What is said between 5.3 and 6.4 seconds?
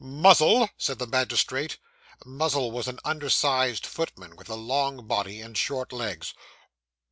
and short legs.